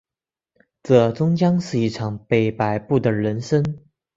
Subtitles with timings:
[0.81, 3.83] 这终究是一场被摆布的人生